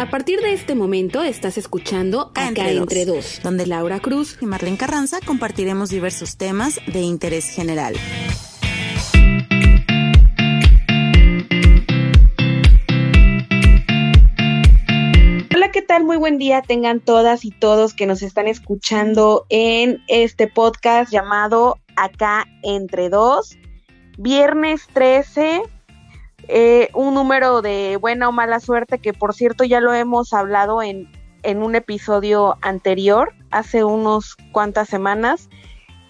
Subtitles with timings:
[0.00, 4.46] A partir de este momento estás escuchando Acá, entre, entre dos, donde Laura Cruz y
[4.46, 7.96] Marlene Carranza compartiremos diversos temas de interés general.
[15.54, 16.04] Hola, ¿qué tal?
[16.04, 21.78] Muy buen día tengan todas y todos que nos están escuchando en este podcast llamado
[21.94, 23.58] Acá entre dos.
[24.16, 25.60] Viernes 13
[26.48, 30.82] eh, un número de buena o mala suerte, que por cierto ya lo hemos hablado
[30.82, 31.10] en,
[31.42, 35.48] en un episodio anterior, hace unos cuantas semanas.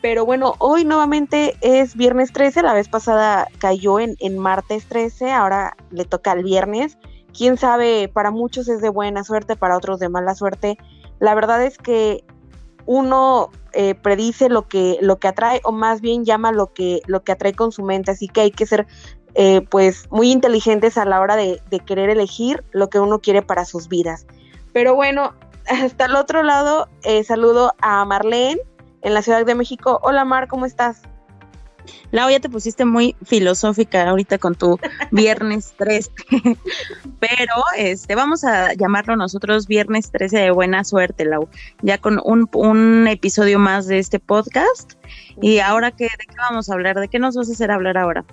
[0.02, 5.30] Pero bueno, hoy nuevamente es viernes 13, la vez pasada cayó en, en martes 13,
[5.30, 6.96] ahora le toca el viernes.
[7.36, 10.78] Quién sabe, para muchos es de buena suerte, para otros de mala suerte.
[11.18, 12.24] La verdad es que
[12.86, 17.22] uno eh, predice lo que, lo que atrae, o más bien llama lo que, lo
[17.22, 18.88] que atrae con su mente, así que hay que ser
[19.34, 23.64] eh, pues muy inteligentes a la hora de, querer elegir lo que uno quiere para
[23.64, 24.26] sus vidas.
[24.72, 25.34] Pero bueno,
[25.68, 28.60] hasta el otro lado, eh, saludo a Marlene
[29.02, 30.00] en la Ciudad de México.
[30.02, 31.02] Hola Mar, ¿cómo estás?
[32.10, 34.78] Lau, ya te pusiste muy filosófica ahorita con tu
[35.10, 36.10] viernes 13.
[37.20, 41.48] Pero este, vamos a llamarlo nosotros viernes 13 de buena suerte, Lau.
[41.82, 44.94] Ya con un, un episodio más de este podcast.
[45.40, 46.98] Y ahora, que, ¿de qué vamos a hablar?
[46.98, 48.24] ¿De qué nos vas a hacer hablar ahora?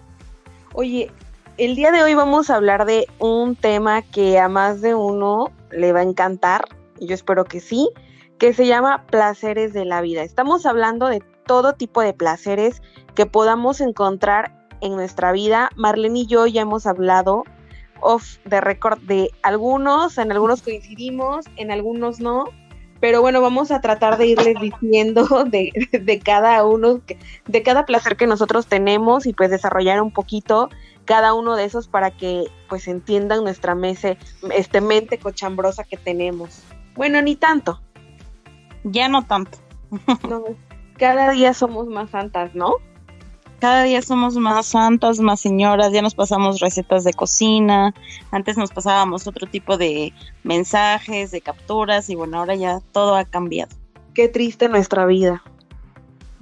[0.79, 1.09] Oye,
[1.57, 5.47] el día de hoy vamos a hablar de un tema que a más de uno
[5.71, 6.65] le va a encantar,
[7.01, 7.89] yo espero que sí,
[8.37, 10.21] que se llama placeres de la vida.
[10.21, 12.83] Estamos hablando de todo tipo de placeres
[13.15, 15.71] que podamos encontrar en nuestra vida.
[15.75, 17.43] Marlene y yo ya hemos hablado
[17.99, 22.45] off de récord de algunos, en algunos coincidimos, en algunos no,
[22.99, 27.01] pero bueno, vamos a tratar de irles diciendo de, de, cada uno,
[27.45, 30.69] de cada placer que nosotros tenemos y pues desarrollar un poquito
[31.05, 34.17] cada uno de esos para que pues entiendan nuestra mese,
[34.53, 36.63] este mente cochambrosa que tenemos.
[36.95, 37.81] Bueno, ni tanto.
[38.83, 39.57] Ya no tanto.
[40.29, 40.43] No,
[40.97, 42.75] cada día somos más santas, ¿no?
[43.59, 47.93] Cada día somos más santas, más señoras, ya nos pasamos recetas de cocina,
[48.29, 50.13] antes nos pasábamos otro tipo de
[50.43, 53.75] mensajes, de capturas y bueno, ahora ya todo ha cambiado.
[54.13, 55.43] Qué triste nuestra vida.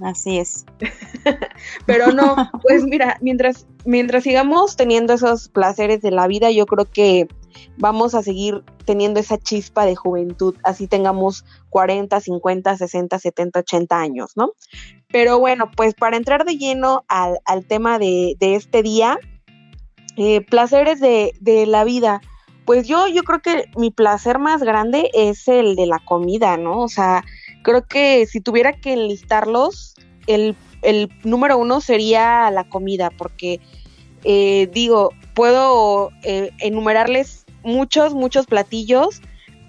[0.00, 0.66] Así es.
[1.86, 6.84] Pero no, pues mira, mientras, mientras sigamos teniendo esos placeres de la vida, yo creo
[6.84, 7.28] que
[7.76, 14.00] vamos a seguir teniendo esa chispa de juventud, así tengamos 40, 50, 60, 70, 80
[14.00, 14.52] años, ¿no?
[15.10, 19.18] Pero bueno, pues para entrar de lleno al, tema de, este día,
[20.16, 22.20] eh, placeres de, la vida.
[22.64, 26.80] Pues yo, yo creo que mi placer más grande es el de la comida, ¿no?
[26.80, 27.24] O sea,
[27.62, 29.94] creo que si tuviera que enlistarlos,
[30.26, 30.56] el,
[31.24, 33.60] número uno sería la comida, porque
[34.24, 39.20] eh, digo, puedo eh, enumerarles muchos, muchos platillos,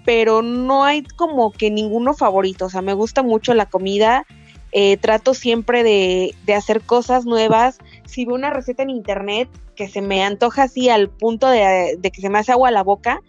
[0.06, 2.66] pero no hay como que ninguno favorito.
[2.66, 4.24] O sea, me gusta mucho la comida
[4.72, 7.78] eh, trato siempre de, hacer cosas nuevas.
[8.04, 12.20] Si veo una receta en internet que se me antoja así al punto de, que
[12.20, 13.22] se me hace agua a la boca,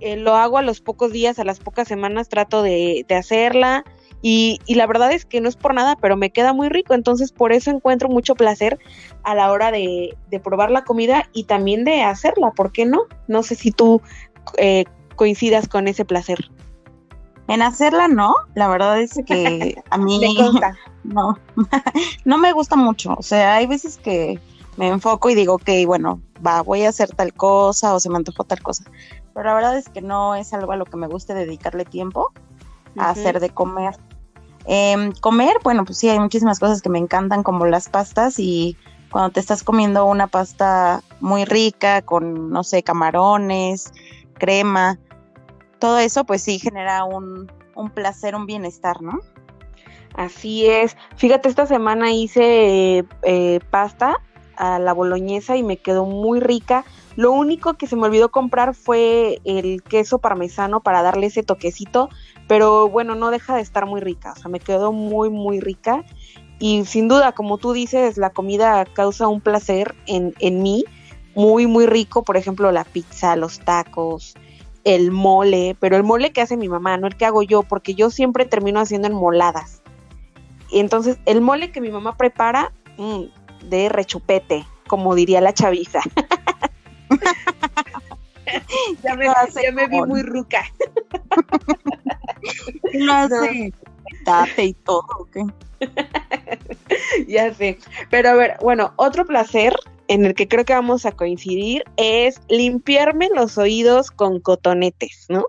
[0.00, 3.84] eh, lo hago a los pocos días, a las pocas semanas trato de, hacerla.
[4.26, 6.94] Y, la verdad es que no es por nada, pero me queda muy rico.
[6.94, 8.78] Entonces por eso encuentro mucho placer
[9.22, 12.52] a la hora de, probar la comida y también de hacerla.
[12.52, 13.02] ¿Por qué no?
[13.28, 14.00] No sé si tú
[14.56, 14.86] eh,
[15.16, 16.38] coincidas con ese placer.
[17.48, 20.18] En hacerla no, la verdad es que a mí
[21.04, 21.38] no,
[22.24, 23.14] no me gusta mucho.
[23.18, 24.40] O sea, hay veces que
[24.78, 28.16] me enfoco y digo, ok, bueno, va, voy a hacer tal cosa o se me
[28.16, 28.84] antojó tal cosa.
[29.34, 32.32] Pero la verdad es que no es algo a lo que me guste dedicarle tiempo
[32.96, 33.94] a hacer de comer.
[34.66, 38.76] Em, comer, bueno, pues sí, hay muchísimas cosas que me encantan, como las pastas y
[39.10, 43.92] cuando te estás comiendo una pasta muy rica con, no sé, camarones,
[44.38, 44.98] crema,
[45.78, 47.50] todo eso pues sí genera un,
[47.92, 49.20] placer, un bienestar, ¿no?
[50.14, 50.96] Así es.
[51.16, 54.16] Fíjate, esta semana hice eh, pasta
[54.56, 56.84] a la boloñesa y me quedó muy rica.
[57.16, 62.08] Lo único que se me olvidó comprar fue el queso parmesano para darle ese toquecito,
[62.48, 64.32] pero bueno, no deja de estar muy rica.
[64.32, 66.04] O sea, me quedó muy, muy rica.
[66.58, 70.84] Y sin duda, como tú dices, la comida causa un placer en, en mí,
[71.34, 72.22] muy, muy rico.
[72.22, 74.34] Por ejemplo, la pizza, los tacos,
[74.84, 77.94] el mole, pero el mole que hace mi mamá, no el que hago yo, porque
[77.94, 79.82] yo siempre termino haciendo enmoladas.
[80.72, 83.22] Entonces, el mole que mi mamá prepara, mm,
[83.68, 86.00] de rechupete, como diría la chaviza.
[89.02, 90.62] ya me, ya me vi muy ruca.
[92.94, 93.72] no hace
[94.24, 95.36] tape y todo, ¿ok?
[97.28, 97.78] ya sé.
[98.10, 99.74] Pero a ver, bueno, otro placer
[100.08, 105.46] en el que creo que vamos a coincidir es limpiarme los oídos con cotonetes, ¿no?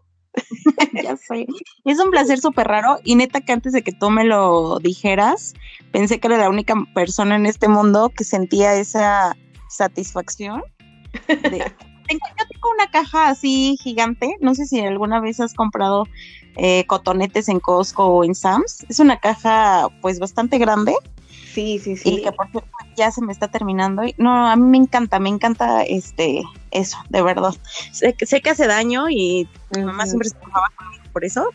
[0.94, 1.48] ya sé.
[1.86, 5.54] Es un placer súper raro y neta que antes de que tú me lo dijeras,
[5.92, 9.38] pensé que era la única persona en este mundo que sentía esa
[9.70, 10.64] satisfacción.
[11.28, 16.06] Tengo, yo tengo una caja así gigante, no sé si alguna vez has comprado
[16.58, 18.86] eh, cotonetes en Costco o en Sam's.
[18.90, 20.94] Es una caja pues bastante grande.
[21.54, 22.10] Sí, sí, sí.
[22.10, 24.04] Y que por cierto ya se me está terminando.
[24.18, 27.54] No, a mí me encanta, me encanta este eso, de verdad.
[27.92, 31.50] Sé, sé que hace daño y mi mamá siempre se conmigo por eso,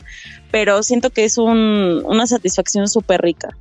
[0.51, 3.56] pero siento que es un, una satisfacción súper rica.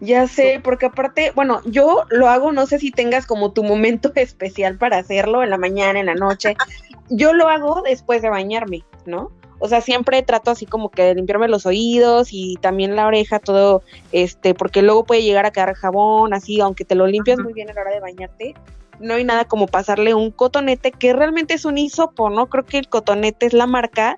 [0.00, 4.12] Ya sé, porque aparte, bueno, yo lo hago, no sé si tengas como tu momento
[4.14, 6.56] especial para hacerlo, en la mañana, en la noche.
[7.10, 9.32] Yo lo hago después de bañarme, ¿no?
[9.60, 13.38] O sea, siempre trato así como que de limpiarme los oídos y también la oreja,
[13.38, 17.54] todo, este, porque luego puede llegar a quedar jabón, así, aunque te lo limpias muy
[17.54, 18.54] bien a la hora de bañarte,
[19.00, 22.46] no hay nada como pasarle un cotonete que realmente es un hisopo, ¿no?
[22.48, 24.16] Creo que el cotonete es la marca,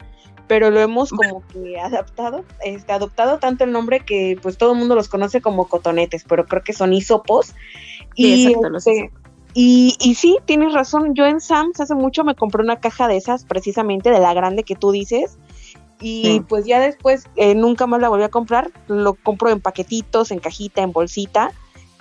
[0.50, 4.78] pero lo hemos como que adaptado, este, adoptado tanto el nombre que pues todo el
[4.78, 7.54] mundo los conoce como cotonetes, pero creo que son hisopos.
[8.16, 9.12] y, este,
[9.54, 13.16] y, y, sí, tienes razón, yo en Sam's hace mucho me compré una caja de
[13.16, 15.38] esas, precisamente de la grande que tú dices,
[16.00, 20.32] y pues ya después eh, nunca más la volví a comprar, lo compro en paquetitos,
[20.32, 21.52] en cajita, en bolsita,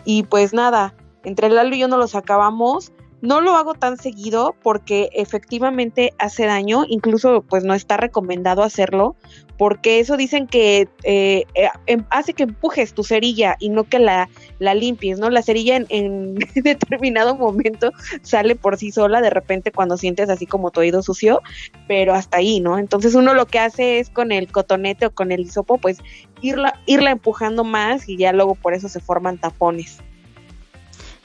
[0.05, 4.55] y pues nada, entre Lalo y yo no los acabamos, no lo hago tan seguido
[4.63, 9.15] porque efectivamente hace daño, incluso pues no está recomendado hacerlo,
[9.57, 13.99] porque eso dicen que eh, eh, em, hace que empujes tu cerilla y no que
[13.99, 14.29] la,
[14.59, 15.29] la limpies, ¿no?
[15.29, 20.45] La cerilla en, en, determinado momento sale por sí sola de repente cuando sientes así
[20.45, 21.41] como tu oído sucio,
[21.89, 22.77] pero hasta ahí, ¿no?
[22.77, 25.97] Entonces uno lo que hace es con el cotonete o con el hisopo, pues
[26.41, 29.99] irla, irla empujando más y ya luego por eso se forman tapones.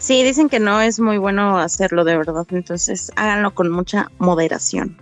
[0.05, 4.99] Sí, dicen que no es muy bueno hacerlo de verdad, entonces háganlo con mucha moderación.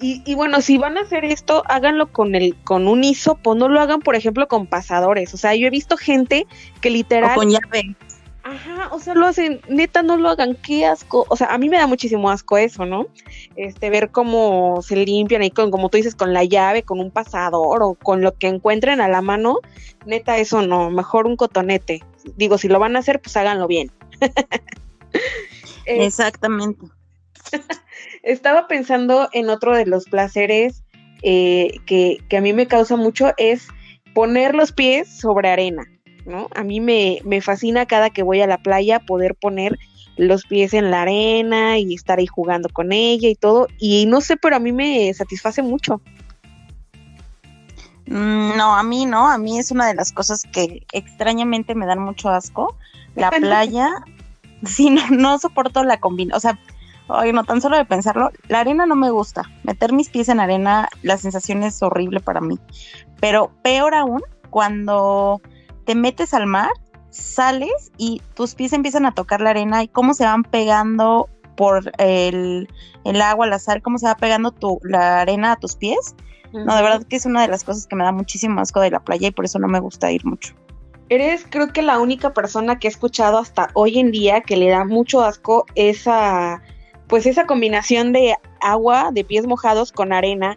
[0.00, 3.68] Y, y, bueno, si van a hacer esto, háganlo con el con un hisopo, no
[3.68, 5.34] lo hagan, por ejemplo, con pasadores.
[5.34, 6.46] O sea, yo he visto gente
[6.80, 7.32] que literal.
[7.32, 7.96] O con llave.
[8.44, 11.26] Ajá, o sea, lo hacen, neta, no lo hagan, qué asco.
[11.28, 13.08] O sea, a mí me da muchísimo asco eso, ¿no?
[13.56, 17.10] Este, ver cómo se limpian ahí con, como tú dices, con la llave, con un
[17.10, 19.58] pasador o con lo que encuentren a la mano.
[20.06, 22.02] Neta, eso no, mejor un cotonete.
[22.36, 23.90] Digo, si lo van a hacer, pues háganlo bien.
[25.88, 26.84] Eh, Exactamente.
[28.24, 30.82] Estaba pensando en otro de los placeres
[31.22, 33.68] eh, que, a mí me causa mucho, es
[34.12, 35.84] poner los pies sobre arena,
[36.24, 36.48] ¿no?
[36.56, 39.78] A mí me, me fascina cada que voy a la playa poder poner
[40.16, 43.68] los pies en la arena y estar ahí jugando con ella y todo.
[43.78, 46.00] Y no sé, pero a mí me satisface mucho.
[48.06, 51.86] Mm, no, a mí no, a mí es una de las cosas que extrañamente me
[51.86, 52.76] dan mucho asco.
[53.14, 53.90] La playa,
[54.64, 56.58] sí, no, no soporto la combinación, o sea,
[57.08, 59.42] Ay, no, tan solo de pensarlo, la arena no me gusta.
[59.62, 62.58] Meter mis pies en arena, la sensación es horrible para mí.
[63.20, 65.40] Pero peor aún, cuando
[65.84, 66.70] te metes al mar,
[67.10, 71.92] sales y tus pies empiezan a tocar la arena y cómo se van pegando por
[71.98, 72.68] el,
[73.22, 76.16] agua, la sal, cómo se va pegando tu, la arena a tus pies.
[76.52, 78.90] No, de verdad que es una de las cosas que me da muchísimo asco de
[78.90, 80.54] la playa y por eso no me gusta ir mucho.
[81.08, 84.68] Eres creo que la única persona que he escuchado hasta hoy en día que le
[84.68, 86.62] da mucho asco esa,
[87.06, 90.56] pues esa combinación de agua, de pies mojados con arena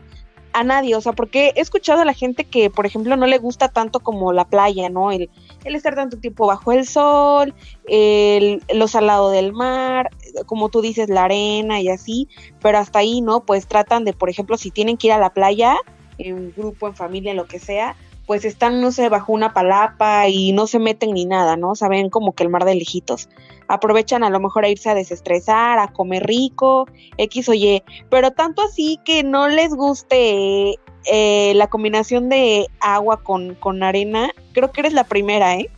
[0.54, 3.38] a nadie, o sea, porque he escuchado a la gente que, por ejemplo, no le
[3.38, 5.12] gusta tanto como la playa, ¿no?
[5.12, 5.30] El,
[5.64, 7.54] el estar tanto tiempo bajo el sol,
[7.88, 10.10] el, lo salado del mar,
[10.46, 12.28] como tú dices, la arena y así,
[12.62, 13.42] pero hasta ahí, ¿no?
[13.42, 15.78] Pues tratan de, por ejemplo, si tienen que ir a la playa,
[16.18, 17.96] en grupo, en familia, lo que sea,
[18.30, 21.74] pues están, no sé, bajo una palapa y no se meten ni nada, ¿no?
[21.74, 23.28] Saben como que el mar de lejitos.
[23.68, 28.30] Aprovechan a lo mejor a irse a desestresar, a comer rico, X o Y, pero
[28.32, 30.76] tanto así que no les guste
[31.12, 35.72] eh, la combinación de agua con, con arena, creo que eres la primera, ¿eh?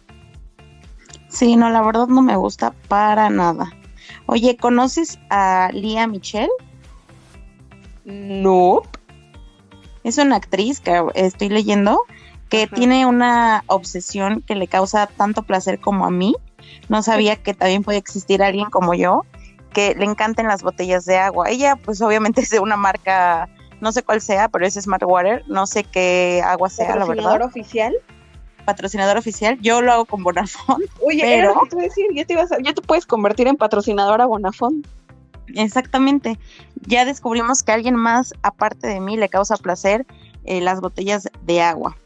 [1.29, 3.71] Sí, no, la verdad no me gusta para nada.
[4.31, 6.47] Oye, ¿conoces a Lía Michelle?
[8.05, 8.81] No.
[10.05, 12.03] Es una actriz que estoy leyendo
[12.47, 16.33] que tiene una obsesión que le causa tanto placer como a mí.
[16.87, 19.25] No sabía que también puede existir alguien como yo
[19.73, 21.49] que le encanten las botellas de agua.
[21.49, 23.49] Ella, pues obviamente es de una marca,
[23.81, 27.07] no sé cuál sea, pero es Smart Water, no sé qué agua sea, la verdad.
[27.07, 27.93] ¿Patrocinador oficial?
[28.61, 29.57] Patrocinador oficial.
[29.61, 30.81] Yo lo hago con Bonafón.
[31.05, 31.53] Oye, pero...
[31.69, 34.83] te voy a decir, ya te, vas ya te puedes convertir en patrocinadora Bonafón.
[35.55, 36.39] Exactamente.
[36.87, 40.05] Ya descubrimos que a alguien más, aparte de mí, le causa placer
[40.45, 41.97] eh, las botellas de agua.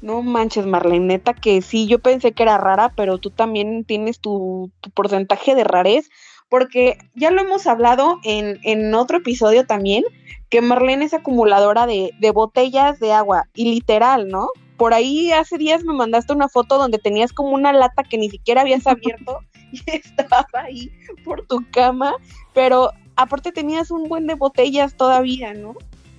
[0.00, 4.20] No manches, Marlene, neta que sí, yo pensé que era rara, pero tú también tienes
[4.20, 6.10] tu, porcentaje de rarez,
[6.50, 10.04] porque ya lo hemos hablado en, en otro episodio también,
[10.50, 14.48] que Marlene es acumuladora de, de botellas de agua, y literal, ¿no?
[14.76, 18.28] Por ahí hace días me mandaste una foto donde tenías como una lata que ni
[18.28, 19.38] siquiera habías abierto
[19.72, 20.90] y estaba ahí
[21.24, 22.14] por tu cama,
[22.52, 25.74] pero aparte tenías un buen de botellas todavía, ¿no?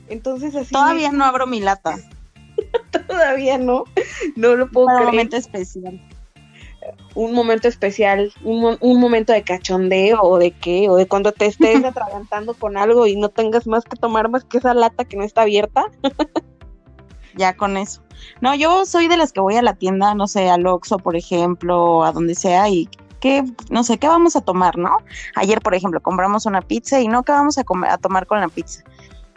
[0.08, 0.72] Entonces así.
[0.72, 1.98] Todavía no abro mi lata.
[3.08, 3.86] todavía no.
[4.36, 5.02] No lo puedo creer.
[5.02, 6.02] Un momento especial.
[7.16, 11.48] Un momento especial, un, un, momento de cachondeo o de qué, o de cuando te
[11.48, 15.18] estés atragantando con algo y no tengas más que tomar más que esa lata que
[15.18, 15.86] no está abierta.
[17.36, 18.02] Ya con eso.
[18.42, 21.16] No, yo soy de las que voy a la tienda, no sé, al Oxxo, por
[21.16, 22.90] ejemplo, a donde sea y
[23.20, 24.98] que, no sé, ¿qué vamos a tomar, no?
[25.36, 28.40] Ayer, por ejemplo, compramos una pizza y no, ¿qué vamos a, comer, a tomar con
[28.40, 28.84] la pizza?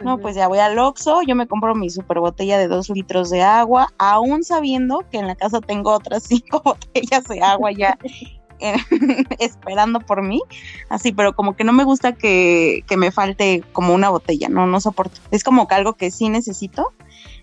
[0.01, 3.29] No, pues ya voy al Oxxo, yo me compro mi super botella de dos litros
[3.29, 7.97] de agua, aún sabiendo que en la casa tengo otras cinco botellas de agua ya
[9.39, 10.41] esperando por mí,
[10.89, 14.67] así, pero como que no me gusta que, que, me falte como una botella, no,
[14.67, 15.21] no soporto.
[15.31, 16.93] Es como que algo que sí necesito.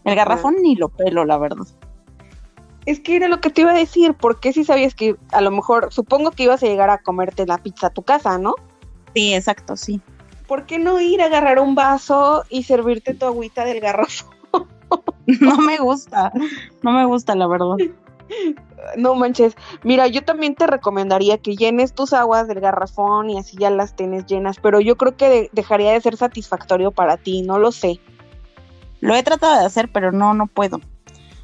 [0.07, 1.67] El garrafón ni lo pelo, la verdad.
[2.87, 5.51] Es que era lo que te iba a decir, porque si sabías que a lo
[5.51, 8.55] mejor, supongo que ibas a llegar a comerte la pizza a tu casa, ¿no?
[9.15, 10.01] Sí, exacto, sí.
[10.47, 14.35] ¿por qué no ir a agarrar un vaso y servirte tu agüita del garrafón?
[15.41, 16.33] no me gusta,
[16.83, 17.77] no me gusta la verdad.
[18.97, 23.57] No manches, mira, yo también te recomendaría que llenes tus aguas del garrafón y así
[23.57, 27.59] ya las tienes llenas, pero yo creo que dejaría de ser satisfactorio para ti, no
[27.59, 28.01] lo sé.
[29.01, 30.81] Lo he tratado de hacer, pero no, no puedo.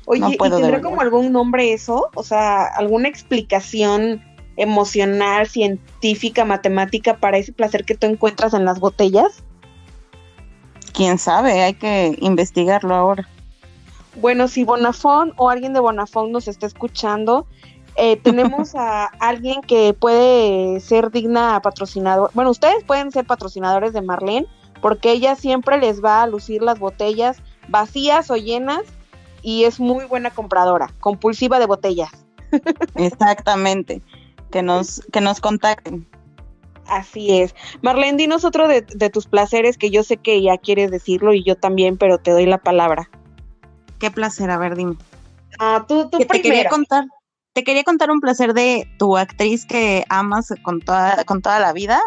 [0.06, 2.08] Oye, ¿y tendrá como algún nombre eso?
[2.14, 4.20] O sea, alguna explicación
[4.56, 9.42] emocional, científica, matemática para ese placer que tú encuentras en las botellas?
[10.92, 13.28] Quién sabe, hay que investigarlo ahora.
[14.16, 17.46] Bueno, si Bonafón o alguien de Bonafón nos está escuchando,
[17.96, 22.30] eh, tenemos a alguien que puede ser digna patrocinador.
[22.34, 24.46] Bueno, ustedes pueden ser patrocinadores de Marlene,
[24.82, 28.82] porque ella siempre les va a lucir las botellas vacías o llenas
[29.40, 32.10] y es muy buena compradora, compulsiva de botellas.
[32.96, 34.02] Exactamente
[34.52, 36.06] que nos, que nos contacten.
[36.86, 37.54] Así es.
[37.80, 41.56] Marlene, dinos otro de, tus placeres que yo sé que ya quieres decirlo y yo
[41.56, 43.08] también, pero te doy la palabra.
[43.98, 44.50] ¿Qué placer?
[44.50, 44.96] A ver, dime.
[45.58, 47.04] Ah, tú, tú Te quería contar,
[47.52, 51.72] te quería contar un placer de tu actriz que amas con toda, con toda la
[51.72, 52.00] vida.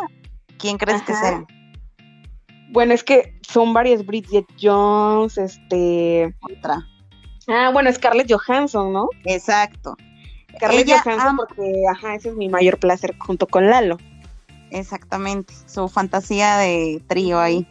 [0.58, 1.46] ¿Quién crees que sea?
[2.76, 6.36] Bueno, es que son varias Bridget Jones, este.
[6.42, 6.86] Otra.
[7.48, 9.08] Ah, bueno, Scarlett Johansson, ¿no?
[9.24, 9.96] Exacto.
[10.58, 13.98] Scarlett Johansson porque, ajá, ese es mi mayor placer junto con Lalo.
[14.72, 17.66] Exactamente, su fantasía de trío ahí.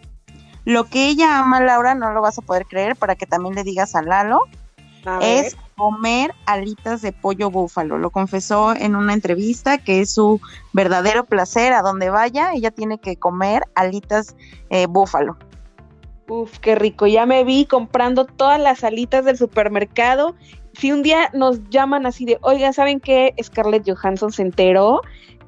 [0.64, 3.62] Lo que ella ama, Laura, no lo vas a poder creer para que también le
[3.62, 4.40] digas a Lalo,
[5.20, 7.99] es comer alitas de pollo búfalo.
[7.99, 10.40] Lo confesó en una entrevista que es su
[10.73, 14.37] verdadero placer a donde vaya, ella tiene que comer alitas
[14.71, 15.37] eh, búfalo.
[16.28, 17.07] Uf, qué rico.
[17.07, 20.35] Ya me vi comprando todas las alitas del supermercado
[20.78, 23.35] si un día nos llaman así de, oiga, ¿saben qué?
[23.43, 25.02] Scarlett Johansson se enteró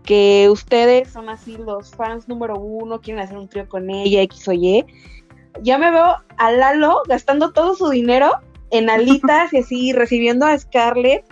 [0.05, 4.47] que ustedes son así los fans número uno, quieren hacer un trío con ella, X
[4.49, 4.85] o Y.
[5.63, 8.31] Ya me veo a Lalo gastando todo su dinero
[8.71, 11.25] en alitas y así, recibiendo a Scarlett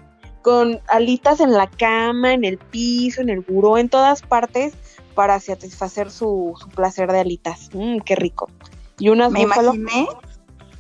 [0.43, 4.75] con alitas en la cama, en el piso, en el buró, en todas partes,
[5.15, 7.71] para satisfacer su, placer de alitas.
[7.73, 8.51] Mmm, qué rico.
[8.99, 10.07] Y unas me imaginé,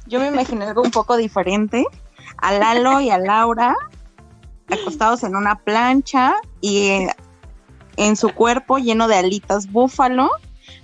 [0.06, 1.84] yo me imaginé algo un poco diferente
[2.36, 3.74] a Lalo y a Laura
[4.70, 7.16] acostados en una plancha y eh,
[7.96, 10.30] en su cuerpo lleno de alitas búfalo,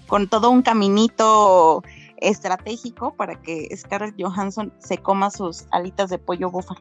[0.06, 1.82] con todo un caminito
[2.20, 6.80] estratégico para que Scarlett Johansson se coma sus alitas de pollo búfalo.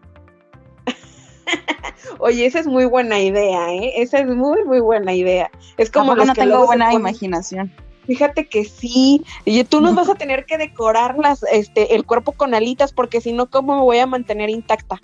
[2.19, 3.93] Oye, esa es muy buena idea, ¿eh?
[3.97, 5.49] Esa es muy, muy buena idea.
[5.77, 7.71] Es como no tengo buena imaginación.
[8.05, 9.23] Fíjate que sí.
[9.45, 13.21] Y tú nos vas a tener que decorar las, este, el cuerpo con alitas, porque
[13.21, 14.99] si no, ¿cómo me voy a mantener intacta?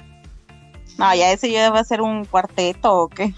[0.98, 3.34] No, ya ese ya debe ser un cuarteto o qué.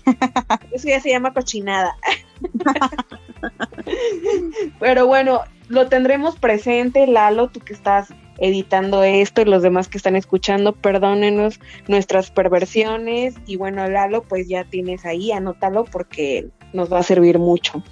[0.71, 1.97] Eso ya se llama cochinada.
[4.79, 9.97] Pero bueno, lo tendremos presente, Lalo, tú que estás editando esto y los demás que
[9.97, 13.35] están escuchando, perdónenos nuestras perversiones.
[13.45, 17.83] Y bueno, Lalo, pues ya tienes ahí, anótalo porque nos va a servir mucho.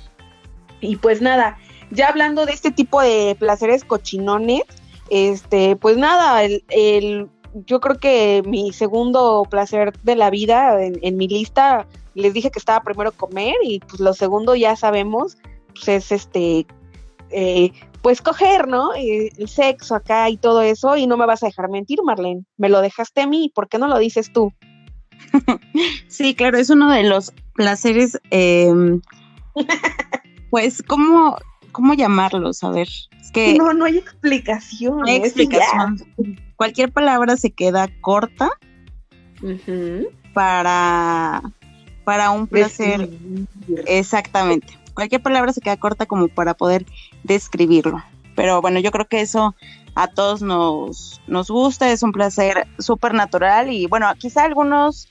[0.81, 1.57] Y pues nada,
[1.91, 4.63] ya hablando de este tipo de placeres cochinones,
[5.09, 7.29] este, pues nada, el,
[7.65, 12.59] yo creo que mi segundo placer de la vida en, mi lista, les dije que
[12.59, 15.37] estaba primero comer y pues lo segundo ya sabemos,
[15.73, 16.65] pues es este,
[17.29, 18.93] eh, pues coger, ¿no?
[18.93, 22.43] Eh, el sexo acá y todo eso y no me vas a dejar mentir, Marlene,
[22.57, 24.53] me lo dejaste a mí, ¿por qué no lo dices tú?
[26.07, 28.19] sí, claro, es uno de los placeres...
[28.31, 28.71] Eh,
[30.51, 31.37] pues, ¿cómo,
[31.71, 32.63] cómo llamarlos?
[32.63, 32.87] A ver,
[33.19, 33.57] es que...
[33.57, 34.99] No, no hay explicación.
[34.99, 35.97] No hay explicación.
[36.55, 38.49] Cualquier palabra se queda corta
[40.33, 41.41] para,
[42.03, 43.09] para un placer.
[43.87, 44.77] Exactamente.
[44.95, 46.85] Cualquier palabra se queda corta como para poder
[47.23, 48.01] describirlo.
[48.35, 49.55] Pero bueno, yo creo que eso
[49.95, 55.07] a todos nos, nos gusta, es un placer súper natural y bueno, quizá algunos,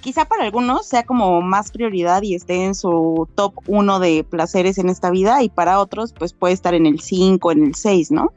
[0.00, 4.78] quizá para algunos sea como más prioridad y esté en su top uno de placeres
[4.78, 8.12] en esta vida y para otros pues puede estar en el 5, en el 6,
[8.12, 8.32] ¿no?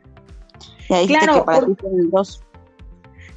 [0.89, 2.43] Y ahí claro, que para ti el 2.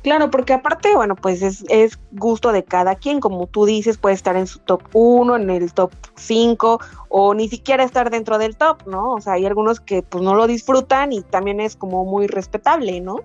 [0.02, 4.14] Claro, porque aparte, bueno, pues es, es, gusto de cada quien, como tú dices, puede
[4.14, 6.80] estar en su top 1, en el top 5
[7.10, 9.12] o ni siquiera estar dentro del top, ¿no?
[9.12, 13.00] O sea, hay algunos que pues no lo disfrutan y también es como muy respetable,
[13.02, 13.16] ¿no?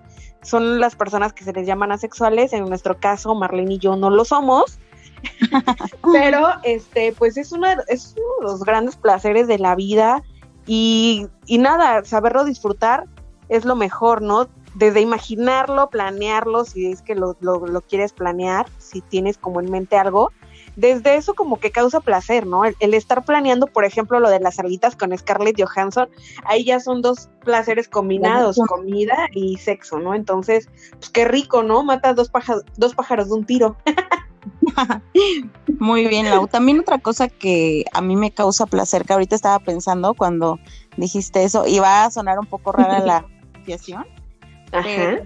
[0.42, 4.10] Son las personas que se les llaman asexuales, en nuestro caso Marlene y yo no
[4.10, 4.78] lo somos,
[6.12, 10.24] pero este, pues es, una, es uno de los grandes placeres de la vida
[10.68, 13.06] y, y nada, saberlo disfrutar
[13.48, 14.50] es lo mejor, ¿no?
[14.76, 19.98] Desde imaginarlo, planearlo, si es que lo, lo, quieres planear, si tienes como en mente
[19.98, 20.32] algo,
[20.76, 22.64] desde eso como que causa placer, ¿no?
[22.66, 26.10] El, estar planeando, por ejemplo, lo de las alitas con Scarlett Johansson,
[26.44, 30.14] ahí ya son dos placeres combinados, comida y sexo, ¿no?
[30.14, 31.84] Entonces, pues qué rico, ¿no?
[31.84, 33.78] Matas dos, pájaros, dos pájaros de un tiro.
[35.80, 36.48] Muy bien, Lau.
[36.48, 40.60] También otra cosa que a mí me causa placer, que ahorita estaba pensando cuando
[40.98, 44.06] dijiste eso, y va a sonar un poco rara la asociación,
[44.80, 45.20] Ajá.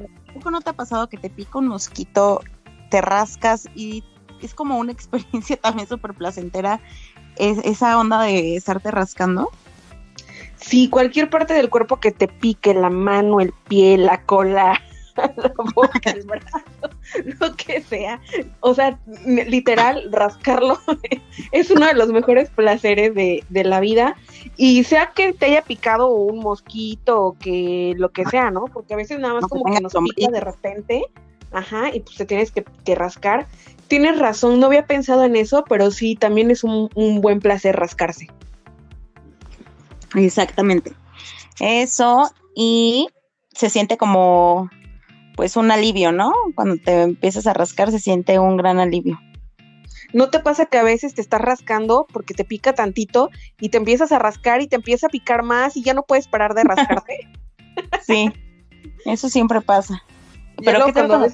[0.51, 2.41] no te ha pasado que te pica un mosquito,
[2.89, 4.03] te rascas y
[4.41, 6.81] es como una experiencia también súper placentera
[7.37, 9.49] esa onda de estarte rascando?
[10.57, 14.81] Sí, cualquier parte del cuerpo que te pique, la mano, el pie, la cola,
[15.35, 16.59] la boca, el brazo,
[17.39, 18.19] lo que sea.
[18.59, 20.79] O sea, literal, rascarlo
[21.51, 24.15] es uno de los mejores placeres de, de, la vida.
[24.57, 28.65] Y sea que te haya picado un mosquito o que lo que sea, ¿no?
[28.65, 31.03] Porque a veces nada más como que nos pica de repente.
[31.51, 33.47] Ajá, y pues te tienes que, rascar.
[33.87, 37.75] Tienes razón, no había pensado en eso, pero sí, también es un, un buen placer
[37.75, 38.27] rascarse.
[40.15, 40.93] Exactamente.
[41.59, 43.07] Eso, y
[43.51, 44.69] se siente como
[45.39, 46.33] pues un alivio, ¿no?
[46.53, 49.21] Cuando te empiezas a rascar se siente un gran alivio.
[50.11, 53.77] ¿No te pasa que a veces te estás rascando porque te pica tantito y te
[53.77, 56.65] empiezas a rascar y te empieza a picar más y ya no puedes parar de
[56.65, 57.29] rascarte?
[58.05, 58.33] sí,
[59.05, 60.03] eso siempre pasa.
[60.57, 61.33] Pero ¿qué tal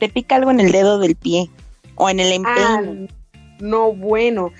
[0.00, 1.48] te, pica algo en el dedo del pie
[1.94, 2.66] o en el empeño?
[2.66, 2.82] Ah,
[3.60, 4.50] no, bueno,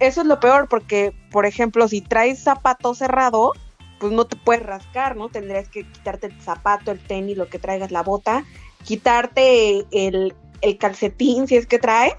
[0.00, 3.52] eso es lo peor porque, por ejemplo, si traes zapato cerrado,
[4.00, 5.28] pues no te puedes rascar, ¿no?
[5.28, 8.44] Tendrías que quitarte el zapato, el tenis, lo que traigas, la bota,
[8.84, 10.34] quitarte el,
[10.78, 12.14] calcetín si es que traes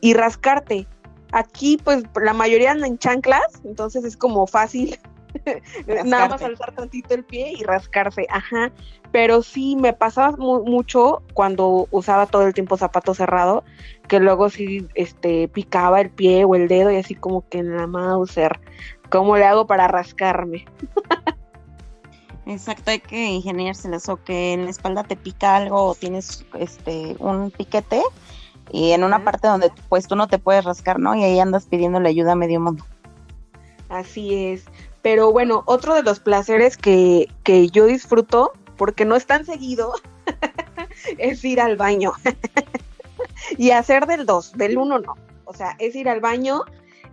[0.00, 0.86] y rascarte.
[1.32, 4.98] Aquí pues la mayoría andan en chanclas, entonces es como fácil
[6.04, 8.70] nada más alzar tantito el pie y rascarse, ajá.
[9.10, 13.64] Pero sí me pasaba mucho cuando usaba todo el tiempo zapato cerrado,
[14.08, 17.76] que luego sí este picaba el pie o el dedo y así como que en
[17.76, 18.60] la Mauser
[19.14, 20.64] ¿Cómo le hago para rascarme?
[22.46, 27.16] Exacto, hay que ingeniárselas o que en la espalda te pica algo o tienes este
[27.18, 28.02] un piquete
[28.70, 31.14] y en una parte donde pues tú no te puedes rascar, ¿no?
[31.14, 32.84] Y ahí andas pidiéndole ayuda a medio mundo.
[33.88, 34.64] Así es.
[35.02, 39.92] Pero bueno, otro de los placeres que, que yo disfruto, porque no es tan seguido,
[41.18, 42.12] es ir al baño.
[43.58, 45.14] y hacer del 2, del 1 no.
[45.44, 46.62] O sea, es ir al baño,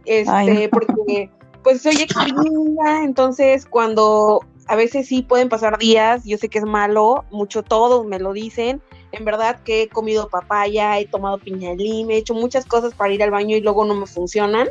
[0.06, 1.30] este, porque
[1.64, 6.66] pues soy extraña, entonces cuando a veces sí pueden pasar días, yo sé que es
[6.66, 11.72] malo, mucho todo me lo dicen, en verdad que he comido papaya, he tomado piña
[11.72, 14.70] he hecho muchas cosas para ir al baño y luego no me funcionan.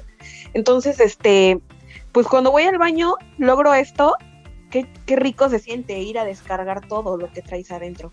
[0.55, 1.61] Entonces, este,
[2.13, 4.15] pues cuando voy al baño logro esto,
[4.71, 8.13] qué, qué rico se siente ir a descargar todo lo que traes adentro.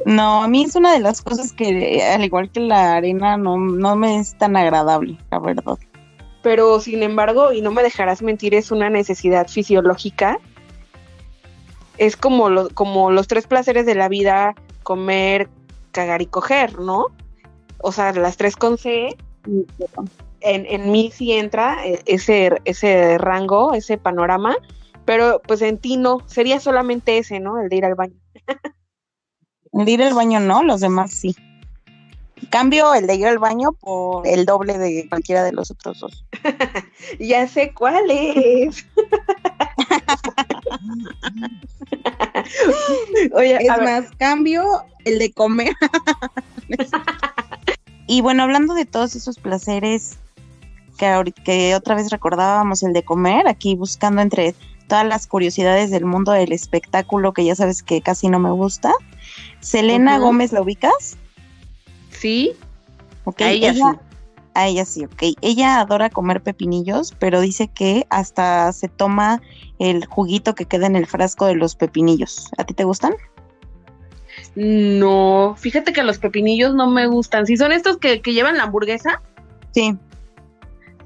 [0.04, 3.56] No, a mí es una de las cosas que, al igual que la arena, no,
[3.56, 5.78] no me es tan agradable, la verdad.
[6.42, 10.38] Pero, sin embargo, y no me dejarás mentir, es una necesidad fisiológica.
[11.96, 15.48] Es como, lo, como los tres placeres de la vida, comer,
[15.92, 17.06] cagar y coger, ¿no?
[17.78, 19.16] O sea, las tres con C.
[20.40, 24.56] En, en mí sí entra e, ese, ese rango, ese panorama,
[25.06, 27.58] pero pues en ti no, sería solamente ese, ¿no?
[27.58, 28.16] El de ir al baño.
[29.74, 31.36] El de ir al baño no, los demás sí.
[32.50, 36.24] Cambio el de ir al baño por el doble de cualquiera de los otros dos.
[37.18, 38.86] ya sé cuál es.
[43.32, 45.72] Oye, es más, cambio el de comer.
[48.06, 50.18] y bueno, hablando de todos esos placeres
[50.98, 54.54] que, que otra vez recordábamos, el de comer, aquí buscando entre
[54.86, 58.92] todas las curiosidades del mundo del espectáculo que ya sabes que casi no me gusta.
[59.60, 61.16] Selena Gómez, ¿la ubicas?
[62.10, 62.52] Sí.
[63.24, 63.80] Ok, a ella, sí.
[64.54, 65.36] A ella sí, ok.
[65.40, 69.42] Ella adora comer pepinillos, pero dice que hasta se toma
[69.78, 72.50] el juguito que queda en el frasco de los pepinillos.
[72.56, 73.14] ¿A ti te gustan?
[74.54, 77.46] No, fíjate que los pepinillos no me gustan.
[77.46, 79.22] Si son estos que, que llevan la hamburguesa.
[79.72, 79.96] Sí.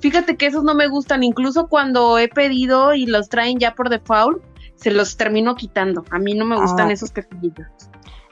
[0.00, 3.88] Fíjate que esos no me gustan, incluso cuando he pedido y los traen ya por
[3.88, 4.42] default,
[4.76, 6.04] se los termino quitando.
[6.10, 6.92] A mí no me gustan ah.
[6.92, 7.66] esos pepinillos.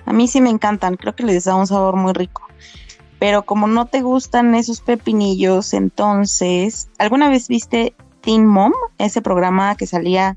[0.07, 2.43] A mí sí me encantan, creo que les da un sabor muy rico.
[3.19, 8.73] Pero como no te gustan esos pepinillos, entonces, ¿alguna vez viste Teen Mom?
[8.99, 10.37] Ese programa que salía,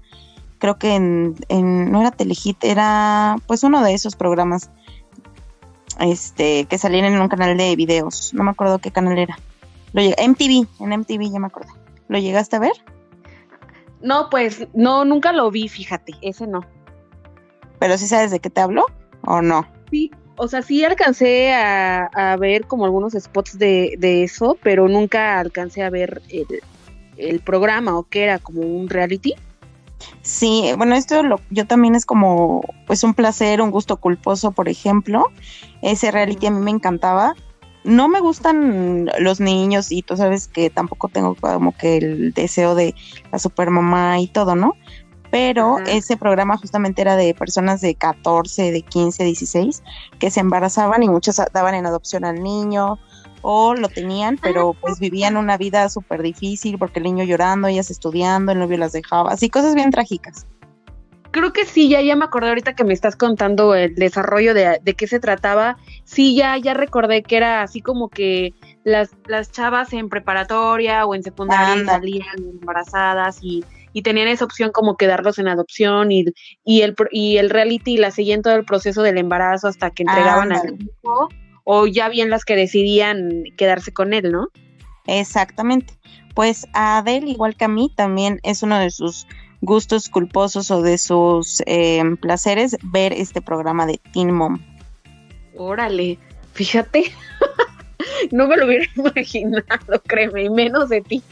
[0.57, 4.71] creo que en, en no era Telehit, era pues uno de esos programas
[5.99, 8.33] este que salían en un canal de videos.
[8.33, 9.37] No me acuerdo qué canal era.
[9.93, 11.73] Lo MTV, en MTV ya me acordé.
[12.07, 12.73] ¿Lo llegaste a ver?
[14.01, 16.61] No, pues no, nunca lo vi, fíjate, ese no.
[17.77, 18.85] ¿Pero sí sabes de qué te hablo
[19.29, 19.65] o no?
[19.89, 25.83] Sí, o sea, sí alcancé a, ver como algunos spots de, eso, pero nunca alcancé
[25.83, 26.45] a ver el,
[27.17, 29.35] el programa o que era como un reality.
[30.21, 34.69] Sí, bueno, esto lo, yo también es como pues un placer, un gusto culposo, por
[34.69, 35.27] ejemplo.
[35.81, 37.35] Ese reality a mí me encantaba
[37.83, 42.75] no me gustan los niños y tú sabes que tampoco tengo como que el deseo
[42.75, 42.93] de
[43.31, 44.75] la supermamá y todo, ¿no?
[45.31, 49.83] Pero ese programa justamente era de personas de 14, de 15, 16
[50.17, 52.97] que se embarazaban y muchos daban en adopción al niño
[53.41, 57.89] o lo tenían, pero pues vivían una vida súper difícil porque el niño llorando, ellas
[57.89, 60.45] estudiando, el novio las dejaba, así cosas bien trágicas.
[61.31, 64.79] Creo que sí, ya, ya me acordé ahorita que me estás contando el desarrollo de,
[64.81, 65.77] de qué se trataba.
[66.03, 71.15] Sí, ya, ya recordé que era así como que las, las chavas en preparatoria o
[71.15, 73.63] en secundaria salían embarazadas y,
[73.93, 76.25] y, tenían esa opción como quedarlos en adopción y,
[76.63, 80.51] y, el, y el reality la seguían todo el proceso del embarazo hasta que entregaban
[80.51, 81.29] al hijo
[81.63, 84.47] o ya bien las que decidían quedarse con él, ¿no?
[85.05, 85.93] Exactamente.
[86.33, 89.27] Pues Adele, igual que a mí, también es uno de sus
[89.61, 94.59] gustos culposos o de sus eh, placeres ver este programa de Teen Mom.
[95.57, 96.17] Órale,
[96.53, 97.11] fíjate,
[98.31, 101.23] no me lo hubiera imaginado, créeme, y menos de ti.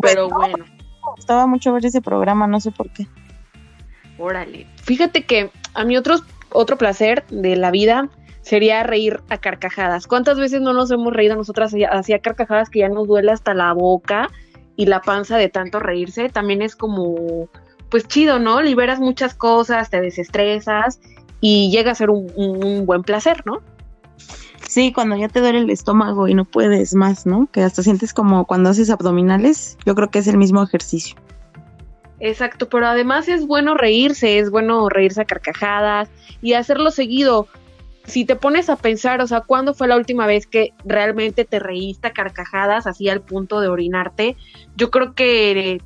[0.00, 0.58] Pero bueno.
[0.58, 3.06] Me gustaba mucho ver ese programa, no sé por qué.
[4.18, 6.16] Órale, fíjate que a mí otro,
[6.50, 8.08] otro placer de la vida
[8.42, 10.06] sería reír a carcajadas.
[10.06, 13.72] ¿Cuántas veces no nos hemos reído nosotras hacía carcajadas que ya nos duele hasta la
[13.72, 14.28] boca?
[14.78, 17.48] y la panza de tanto reírse, también es como,
[17.90, 18.62] pues chido, ¿no?
[18.62, 21.00] Liberas muchas cosas, te desestresas
[21.40, 23.60] y llega a ser un, buen placer, ¿no?
[24.68, 27.48] Sí, cuando ya te duele el estómago y no puedes más, ¿no?
[27.50, 31.16] Que hasta sientes como cuando haces abdominales, yo creo que es el mismo ejercicio.
[32.20, 36.10] Exacto, pero además es bueno reírse, es bueno reírse a carcajadas
[36.42, 37.48] y hacerlo seguido
[38.04, 41.58] si te pones a pensar, o sea, ¿cuándo fue la última vez que realmente te
[41.58, 44.36] reíste a carcajadas así al punto de orinarte?
[44.76, 45.80] Yo creo que,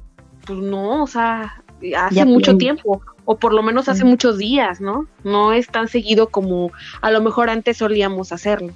[0.45, 1.62] pues no, o sea,
[1.97, 5.07] hace mucho tiempo, o por lo menos hace muchos días, ¿no?
[5.25, 8.73] No es tan seguido como a lo mejor antes solíamos hacerlo.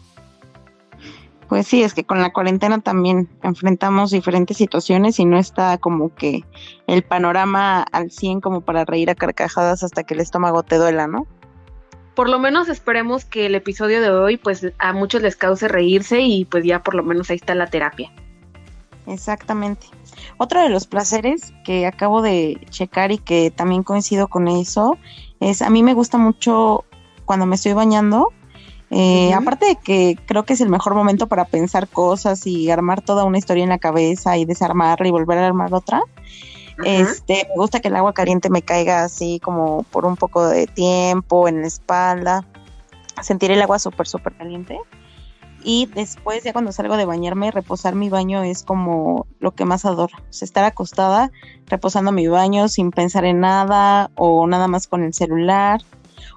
[1.48, 6.12] Pues sí, es que con la cuarentena también enfrentamos diferentes situaciones y no está como
[6.12, 6.44] que
[6.88, 11.06] el panorama al 100 como para reír a carcajadas hasta que el estómago te duela,
[11.06, 11.26] ¿no?
[12.16, 16.22] por lo menos esperemos que el episodio de hoy pues a muchos les cause reírse
[16.22, 18.10] y pues ya por lo menos ahí está la terapia.
[19.06, 19.86] Exactamente.
[20.38, 24.98] Otro de los placeres que acabo de checar y que también coincido con eso
[25.40, 26.84] es a mí me gusta mucho
[27.24, 28.32] cuando me estoy bañando.
[28.90, 33.02] Eh, aparte de que creo que es el mejor momento para pensar cosas y armar
[33.02, 36.02] toda una historia en la cabeza y desarmarla y volver a armar otra,
[36.84, 40.66] este, me gusta que el agua caliente me caiga así como por un poco de
[40.66, 42.44] tiempo en la espalda,
[43.22, 44.78] sentir el agua súper, súper caliente.
[45.68, 49.84] Y después, ya cuando salgo de bañarme, reposar mi baño es como lo que más
[49.84, 50.16] adoro.
[50.16, 51.32] O sea, estar acostada,
[51.66, 55.80] reposando mi baño sin pensar en nada, o nada más con el celular,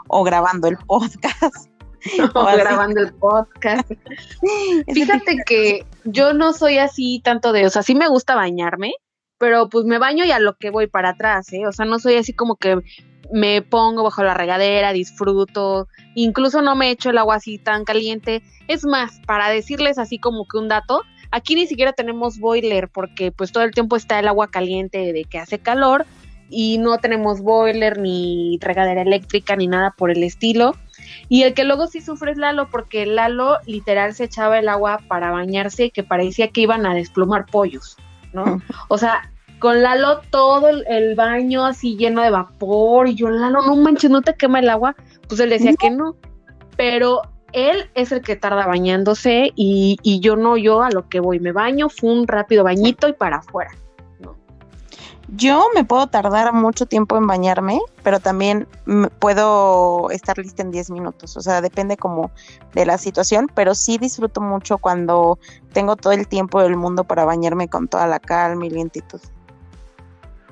[0.08, 1.70] o grabando el podcast.
[2.34, 3.92] o grabando el podcast.
[4.92, 8.94] Fíjate que yo no soy así tanto de, o sea, sí me gusta bañarme,
[9.38, 11.68] pero pues me baño y a lo que voy para atrás, ¿eh?
[11.68, 12.78] O sea, no soy así como que
[13.32, 18.42] me pongo bajo la regadera, disfruto, incluso no me echo el agua así tan caliente.
[18.68, 23.32] Es más, para decirles así como que un dato, aquí ni siquiera tenemos boiler porque
[23.32, 26.06] pues todo el tiempo está el agua caliente de que hace calor
[26.50, 30.76] y no tenemos boiler ni regadera eléctrica ni nada por el estilo.
[31.28, 35.00] Y el que luego sí sufre es Lalo, porque Lalo literal se echaba el agua
[35.08, 37.98] para bañarse que parecía que iban a desplumar pollos,
[38.34, 38.62] ¿no?
[38.88, 43.76] O sea, con Lalo todo el, baño así lleno de vapor y yo, Lalo, no
[43.76, 44.96] manches, no te quema el agua.
[45.28, 46.16] Pues él decía que no,
[46.78, 47.22] pero
[47.54, 51.40] él es el que tarda bañándose y, y yo no, yo a lo que voy,
[51.40, 53.72] me baño, fue un rápido bañito y para afuera.
[55.36, 58.68] Yo me puedo tardar mucho tiempo en bañarme, pero también
[59.20, 61.38] puedo estar lista en 10 minutos.
[61.38, 62.32] O sea, depende como
[62.74, 65.38] de la situación, pero sí disfruto mucho cuando
[65.72, 69.20] tengo todo el tiempo del mundo para bañarme con toda la calma y lentitud.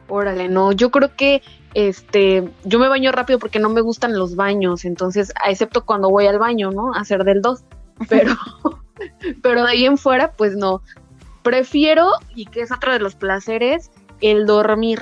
[0.09, 1.41] Órale, no, yo creo que
[1.73, 6.27] este, yo me baño rápido porque no me gustan los baños, entonces, excepto cuando voy
[6.27, 6.93] al baño, ¿no?
[6.93, 7.63] A hacer del 2,
[8.09, 8.35] pero,
[9.43, 10.81] pero de ahí en fuera, pues no.
[11.43, 13.91] Prefiero, y que es otro de los placeres,
[14.21, 15.01] el dormir.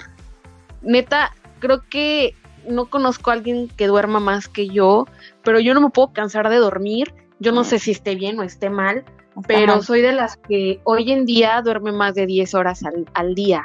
[0.82, 2.36] Neta, creo que
[2.68, 5.08] no conozco a alguien que duerma más que yo,
[5.44, 7.14] pero yo no me puedo cansar de dormir.
[7.40, 9.04] Yo no sé si esté bien o esté mal,
[9.48, 12.82] pero soy de las que hoy en día duerme más de 10 horas
[13.14, 13.64] al, día.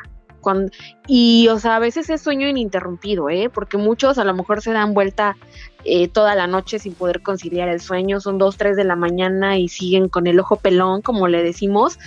[1.06, 3.50] Y, o sea, a veces es sueño ininterrumpido, ¿eh?
[3.52, 5.36] Porque muchos a lo mejor se dan vuelta
[5.84, 9.58] eh, toda la noche sin poder conciliar el sueño, son 2, 3 de la mañana
[9.58, 11.98] y siguen con el ojo pelón, como le decimos,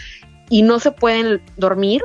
[0.49, 2.03] y no se pueden dormir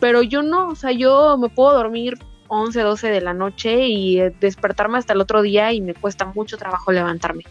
[0.00, 4.20] pero yo no, o sea, yo me puedo dormir 11, 12 de la noche y
[4.20, 7.44] eh, despertarme hasta el otro día y me cuesta mucho trabajo levantarme.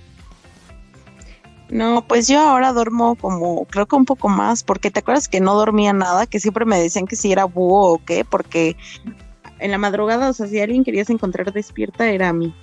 [1.76, 5.42] No, pues yo ahora duermo como, creo que un poco más, porque te acuerdas que
[5.42, 8.78] no dormía nada, que siempre me decían que si era búho o qué, porque
[9.60, 12.56] en la madrugada, o sea, si alguien querías encontrar despierta, era a mí.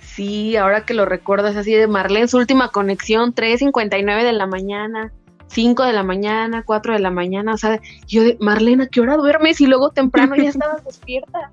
[0.00, 5.12] Sí, ahora que lo recuerdas así de Marlene, su última conexión, 3.59 de la mañana.
[5.48, 9.16] 5 de la mañana, 4 de la mañana, o sea, yo de, Marlena, ¿qué hora
[9.16, 9.60] duermes?
[9.60, 11.50] Y luego temprano ya estabas despierta.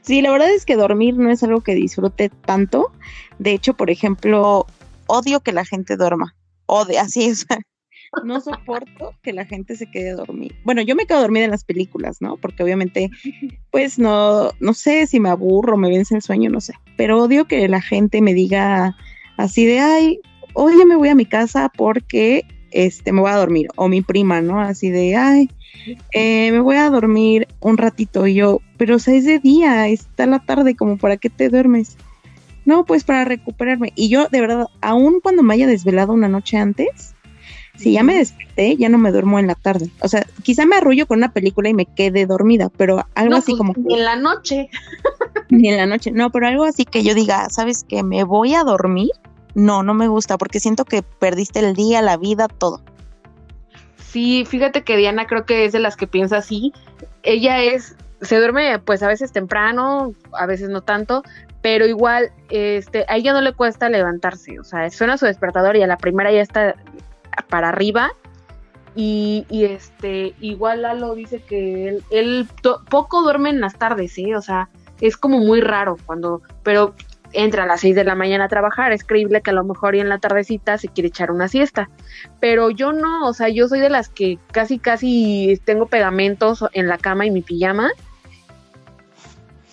[0.00, 2.92] Sí, la verdad es que dormir no es algo que disfrute tanto.
[3.38, 4.66] De hecho, por ejemplo,
[5.12, 6.34] odio que la gente duerma.
[6.66, 7.46] Odio, así es.
[8.24, 10.54] No soporto que la gente se quede dormida.
[10.64, 12.36] Bueno, yo me quedo dormida en las películas, ¿no?
[12.36, 13.10] Porque obviamente,
[13.70, 16.74] pues no, no sé si me aburro, me vence el sueño, no sé.
[16.98, 18.96] Pero odio que la gente me diga
[19.38, 20.20] así de, ay,
[20.52, 23.68] hoy ya me voy a mi casa porque este, me voy a dormir.
[23.76, 24.60] O mi prima, ¿no?
[24.60, 25.48] Así de, ay,
[26.12, 28.26] eh, me voy a dormir un ratito.
[28.26, 31.96] Y yo, pero o es de día, está la tarde, como para qué te duermes.
[32.64, 33.92] No, pues para recuperarme.
[33.96, 37.14] Y yo, de verdad, aún cuando me haya desvelado una noche antes,
[37.76, 39.90] si ya me desperté, ya no me duermo en la tarde.
[40.00, 43.52] O sea, quizá me arrullo con una película y me quede dormida, pero algo así
[43.52, 43.74] pues, como...
[43.76, 44.68] Ni en la noche.
[45.48, 48.02] Ni en la noche, no, pero algo así que yo diga, ¿sabes qué?
[48.02, 49.10] Me voy a dormir
[49.54, 52.80] no, no me gusta porque siento que perdiste el día, la vida, todo.
[53.98, 56.72] Sí, fíjate que Diana creo que es de las que piensa así.
[57.22, 61.22] Ella es, se duerme pues a veces temprano, a veces no tanto,
[61.62, 65.82] pero igual este, a ella no le cuesta levantarse, o sea, suena su despertador y
[65.82, 66.74] a la primera ya está
[67.48, 68.10] para arriba.
[68.94, 72.46] Y, este, igual Lalo dice que él, él
[72.90, 74.34] poco duerme en las tardes, ¿sí?
[74.34, 74.68] O sea,
[75.00, 76.94] es como muy raro cuando, pero
[77.32, 79.94] entra a las 6 de la mañana a trabajar, es creíble que a lo mejor
[79.94, 81.88] y en la tardecita se quiere echar una siesta,
[82.40, 86.88] pero yo no, o sea, yo soy de las que casi casi tengo pegamentos en
[86.88, 87.90] la cama y mi pijama.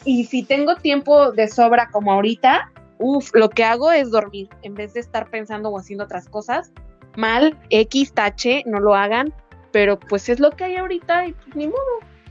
[0.05, 4.73] Y si tengo tiempo de sobra como ahorita, uff, lo que hago es dormir en
[4.73, 6.71] vez de estar pensando o haciendo otras cosas.
[7.15, 9.33] Mal, X, tache, no lo hagan,
[9.71, 11.79] pero pues es lo que hay ahorita y pues ni modo,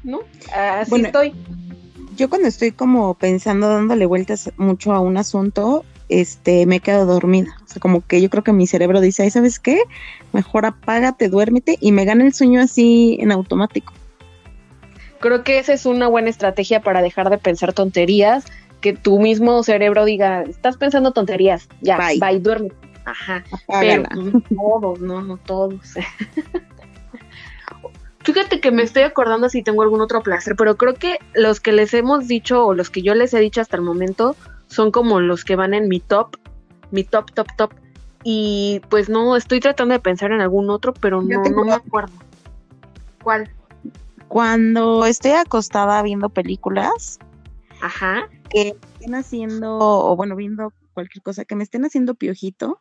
[0.02, 0.20] ¿no?
[0.54, 1.34] Así estoy
[2.18, 7.56] yo cuando estoy como pensando, dándole vueltas mucho a un asunto, este, me quedo dormida.
[7.64, 9.82] O sea, como que yo creo que mi cerebro dice, ay, ¿sabes qué?
[10.32, 13.92] Mejor apágate, duérmete y me gana el sueño así en automático.
[15.20, 18.44] Creo que esa es una buena estrategia para dejar de pensar tonterías,
[18.80, 22.70] que tu mismo cerebro diga, estás pensando tonterías, ya, bye, bye duerme.
[23.04, 23.42] Ajá,
[23.80, 25.94] pero no todos, no, no todos.
[28.20, 31.72] Fíjate que me estoy acordando si tengo algún otro placer, pero creo que los que
[31.72, 35.20] les hemos dicho o los que yo les he dicho hasta el momento son como
[35.20, 36.36] los que van en mi top,
[36.90, 37.72] mi top, top, top.
[38.24, 42.12] Y pues no, estoy tratando de pensar en algún otro, pero no, no me acuerdo.
[43.22, 43.50] ¿Cuál?
[44.28, 47.18] Cuando estoy acostada viendo películas,
[47.80, 48.28] Ajá.
[48.50, 52.80] que estén haciendo, o bueno, viendo cualquier cosa, que me estén haciendo piojito,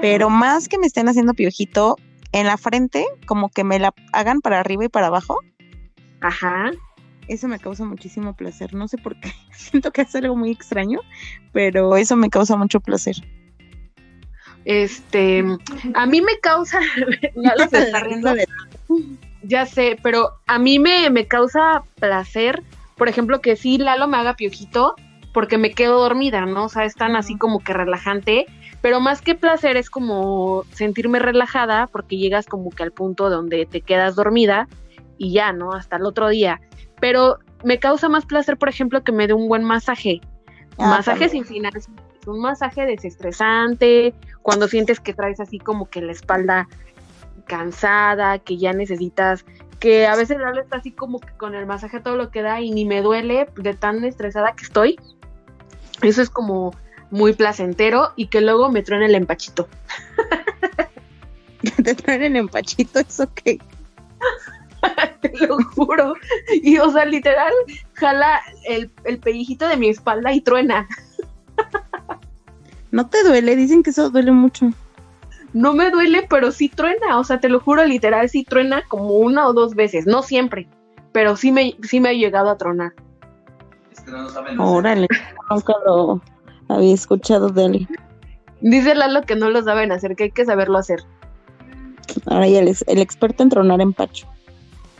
[0.00, 1.96] pero más que me estén haciendo piojito,
[2.32, 5.38] en la frente, como que me la hagan para arriba y para abajo.
[6.20, 6.70] Ajá.
[7.28, 8.74] Eso me causa muchísimo placer.
[8.74, 9.32] No sé por qué.
[9.52, 11.00] Siento que es algo muy extraño,
[11.52, 13.16] pero eso me causa mucho placer.
[14.64, 15.44] Este,
[15.94, 16.80] a mí me causa,
[17.36, 18.32] ya lo está riendo.
[19.42, 22.62] Ya sé, pero a mí me, me causa placer,
[22.96, 24.94] por ejemplo, que sí Lalo me haga piojito,
[25.32, 26.64] porque me quedo dormida, ¿no?
[26.64, 28.46] O sea, es tan así como que relajante,
[28.80, 33.66] pero más que placer es como sentirme relajada porque llegas como que al punto donde
[33.66, 34.68] te quedas dormida
[35.18, 35.72] y ya, ¿no?
[35.72, 36.60] Hasta el otro día.
[37.00, 40.20] Pero me causa más placer, por ejemplo, que me dé un buen masaje.
[40.78, 41.72] Ah, masaje sin final,
[42.26, 46.68] un masaje desestresante, cuando sientes que traes así como que la espalda
[47.46, 49.44] cansada, que ya necesitas,
[49.80, 52.60] que a veces Lalo está así como que con el masaje todo lo que da
[52.60, 55.00] y ni me duele de tan estresada que estoy.
[56.02, 56.72] Eso es como
[57.10, 59.68] muy placentero y que luego me truene el empachito.
[61.84, 63.00] ¿Te truene el empachito?
[63.00, 63.58] ¿Eso qué?
[65.20, 66.14] Te lo juro.
[66.62, 67.52] Y o sea, literal,
[67.94, 70.88] jala el, el pellejito de mi espalda y truena.
[72.92, 74.70] No te duele, dicen que eso duele mucho.
[75.52, 79.14] No me duele, pero sí truena, o sea, te lo juro, literal, sí truena como
[79.14, 80.66] una o dos veces, no siempre,
[81.12, 82.92] pero sí me, sí me ha llegado a tronar.
[84.58, 85.06] Órale,
[85.50, 86.20] nunca lo
[86.68, 87.88] había escuchado de él.
[88.60, 91.00] Dice Lalo que no lo saben hacer, que hay que saberlo hacer.
[92.26, 94.26] Ahora ya es el experto en tronar en pacho.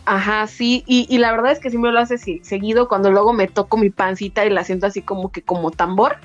[0.04, 3.32] Ajá, sí, y, y, la verdad es que sí me lo hace seguido cuando luego
[3.32, 6.16] me toco mi pancita y la siento así como que como tambor.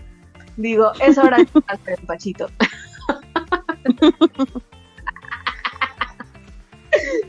[0.56, 2.48] Digo, es hora de hacer el pachito.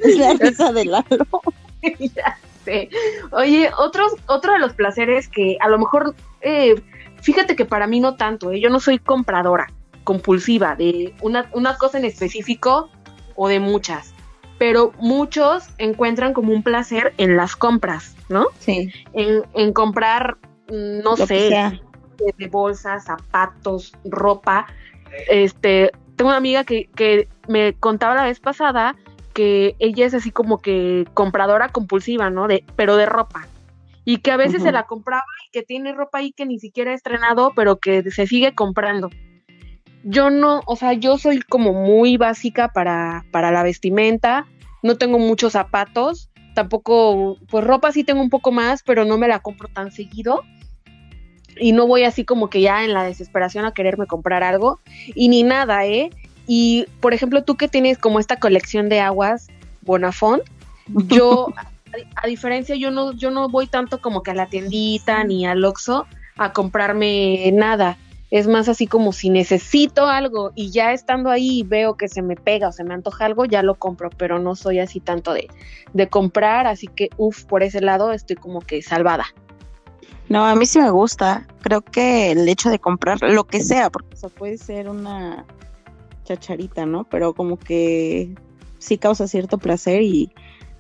[0.03, 1.27] Es la risa de Lalo.
[1.99, 2.39] ya
[3.31, 6.75] Oye, otros, otro de los placeres que a lo mejor, eh,
[7.21, 9.69] fíjate que para mí no tanto, eh, yo no soy compradora
[10.05, 12.91] compulsiva de una, una cosa en específico
[13.37, 14.15] o de muchas,
[14.59, 18.47] pero muchos encuentran como un placer en las compras, ¿no?
[18.59, 18.91] Sí.
[19.13, 21.79] En, en comprar, no sé,
[22.39, 24.67] de bolsas, zapatos, ropa.
[25.29, 28.97] Este, tengo una amiga que, que me contaba la vez pasada
[29.33, 32.49] que ella es así como que compradora compulsiva, ¿no?
[32.49, 33.47] De, pero de ropa.
[34.05, 36.91] Y que a veces se la compraba y que tiene ropa ahí que ni siquiera
[36.91, 39.11] ha estrenado, pero que se sigue comprando.
[40.03, 44.47] Yo no, o sea, yo soy como muy básica para, para la vestimenta,
[44.83, 49.29] no tengo muchos zapatos, tampoco, pues ropa sí tengo un poco más, pero no me
[49.29, 50.43] la compro tan seguido.
[51.59, 54.81] Y no voy así como que ya en la desesperación a quererme comprar algo.
[55.15, 56.11] Y ni nada, ¿eh?
[56.47, 59.49] Y, por ejemplo, tú que tienes como esta colección de aguas
[59.83, 60.43] Bonafont,
[61.09, 61.53] yo,
[62.17, 65.65] a, diferencia, yo no, yo no voy tanto como que a la tiendita ni al
[65.65, 67.99] Oxxo a comprarme nada.
[68.31, 72.37] Es más así como si necesito algo y ya estando ahí veo que se me
[72.37, 75.49] pega o se me antoja algo, ya lo compro, pero no soy así tanto de,
[75.95, 79.25] de comprar, así que, uff, por ese lado estoy como que salvada.
[80.29, 81.47] No, a mí sí me gusta.
[81.63, 85.45] Creo que el hecho de comprar lo que sea, porque puede ser una
[86.25, 87.05] chacharita, ¿no?
[87.05, 88.35] Pero como que
[88.79, 90.31] sí causa cierto placer y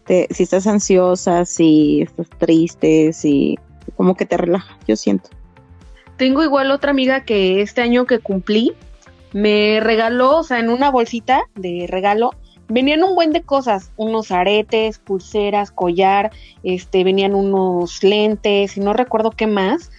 [0.07, 3.59] si estás ansiosa, si estás triste, si
[3.97, 5.31] como que te relaja, yo siento.
[6.17, 8.73] Tengo igual otra amiga que este año que cumplí
[9.33, 12.33] me regaló, o sea, en una bolsita de regalo,
[12.69, 16.31] venían un buen de cosas, unos aretes, pulseras, collar,
[16.63, 19.91] este, venían unos lentes y no recuerdo qué más,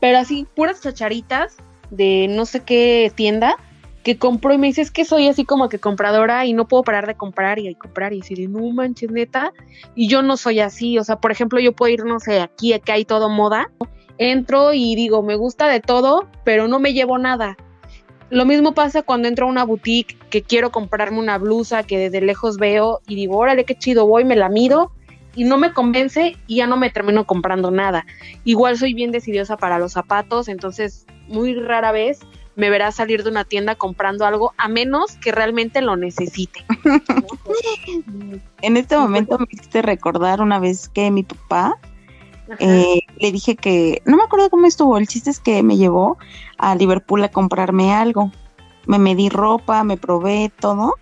[0.00, 1.56] pero así puras chacharitas
[1.90, 3.56] de no sé qué tienda
[4.02, 6.82] que compro y me dice, es que soy así como que compradora y no puedo
[6.82, 9.52] parar de comprar y comprar y decir, no manches, neta,
[9.94, 12.72] y yo no soy así, o sea, por ejemplo, yo puedo ir, no sé, aquí,
[12.72, 13.70] acá hay todo moda,
[14.16, 17.56] entro y digo, me gusta de todo, pero no me llevo nada.
[18.30, 22.20] Lo mismo pasa cuando entro a una boutique que quiero comprarme una blusa que desde
[22.20, 24.92] lejos veo y digo, órale, qué chido, voy, me la mido
[25.34, 28.06] y no me convence y ya no me termino comprando nada.
[28.44, 32.20] Igual soy bien decidiosa para los zapatos, entonces muy rara vez
[32.56, 36.64] me verás salir de una tienda comprando algo a menos que realmente lo necesite.
[38.62, 41.78] en este momento me hiciste recordar una vez que mi papá
[42.58, 46.18] eh, le dije que, no me acuerdo cómo estuvo, el chiste es que me llevó
[46.58, 48.32] a Liverpool a comprarme algo.
[48.86, 50.94] Me medí ropa, me probé todo.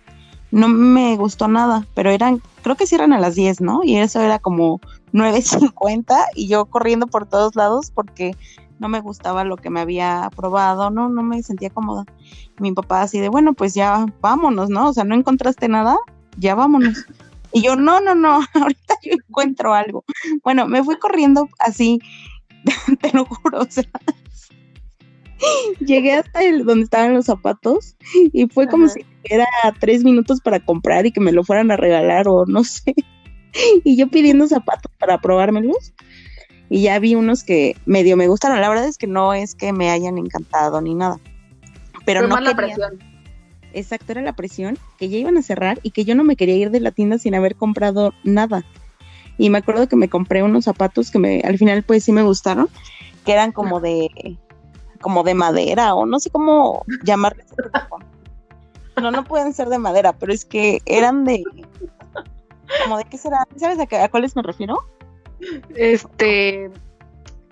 [0.51, 3.83] No me gustó nada, pero eran, creo que cierran a las 10, ¿no?
[3.83, 4.79] Y eso era como
[5.13, 8.35] 9.50 y yo corriendo por todos lados porque
[8.79, 12.05] no me gustaba lo que me había probado, no, no me sentía cómoda.
[12.59, 14.89] Mi papá así de, bueno, pues ya vámonos, ¿no?
[14.89, 15.97] O sea, no encontraste nada,
[16.37, 17.05] ya vámonos.
[17.51, 20.03] Y yo, no, no, no, ahorita yo encuentro algo.
[20.43, 21.99] Bueno, me fui corriendo así,
[23.01, 23.85] te lo juro, o sea,
[25.79, 29.47] llegué hasta el donde estaban los zapatos y fue como si era
[29.79, 32.93] tres minutos para comprar y que me lo fueran a regalar o no sé.
[33.83, 35.93] Y yo pidiendo zapatos para probármelos
[36.69, 38.61] y ya vi unos que medio me gustaron.
[38.61, 41.19] La verdad es que no es que me hayan encantado ni nada.
[42.05, 42.99] Pero no la presión.
[43.73, 46.55] Exacto, era la presión, que ya iban a cerrar y que yo no me quería
[46.55, 48.63] ir de la tienda sin haber comprado nada.
[49.37, 52.23] Y me acuerdo que me compré unos zapatos que me, al final pues sí me
[52.23, 52.67] gustaron,
[53.25, 54.37] que eran como de,
[55.01, 57.45] como de madera o no sé cómo llamarles.
[59.01, 61.43] No, no pueden ser de madera, pero es que eran de,
[62.83, 64.83] como de qué será, ¿sabes a, a cuáles me refiero?
[65.75, 66.69] Este,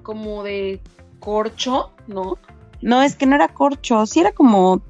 [0.03, 0.81] como de
[1.19, 2.37] corcho, ¿no?
[2.81, 4.81] No, es que no era corcho, sí era como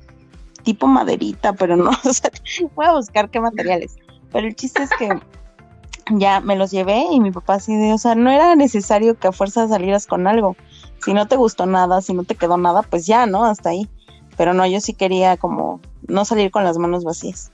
[0.67, 2.29] tipo maderita, pero no, o sea,
[2.75, 3.95] voy a buscar qué materiales.
[4.33, 5.17] Pero el chiste es que
[6.11, 9.29] ya me los llevé y mi papá así de, o sea, no era necesario que
[9.29, 10.57] a fuerza salieras con algo.
[11.05, 13.45] Si no te gustó nada, si no te quedó nada, pues ya, ¿no?
[13.45, 13.87] Hasta ahí.
[14.35, 17.53] Pero no, yo sí quería como no salir con las manos vacías.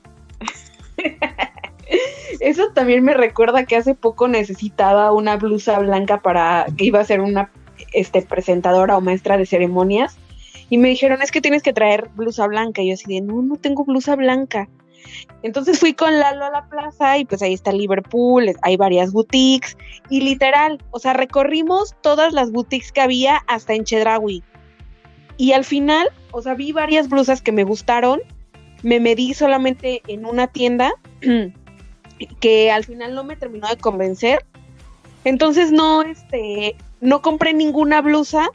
[2.39, 7.05] Eso también me recuerda que hace poco necesitaba una blusa blanca para que iba a
[7.05, 7.51] ser una
[7.93, 10.17] este, presentadora o maestra de ceremonias
[10.69, 12.81] y me dijeron, es que tienes que traer blusa blanca.
[12.81, 14.69] Y yo así de, no, no tengo blusa blanca.
[15.41, 19.77] Entonces fui con Lalo a la plaza y pues ahí está Liverpool, hay varias boutiques
[20.09, 24.43] y literal, o sea, recorrimos todas las boutiques que había hasta en Chedraui.
[25.37, 28.21] Y al final, o sea, vi varias blusas que me gustaron,
[28.83, 30.93] me medí solamente en una tienda
[32.39, 34.45] que al final no me terminó de convencer.
[35.25, 38.49] Entonces no, este, no compré ninguna blusa